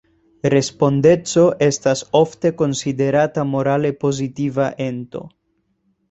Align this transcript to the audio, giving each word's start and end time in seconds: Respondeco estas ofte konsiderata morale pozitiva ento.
Respondeco 0.51 1.41
estas 1.65 2.01
ofte 2.19 2.51
konsiderata 2.61 3.43
morale 3.49 3.91
pozitiva 4.05 4.71
ento. 4.87 5.23